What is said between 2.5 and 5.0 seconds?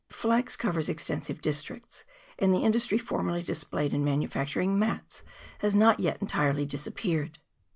the industry formerly displayed in manufacturing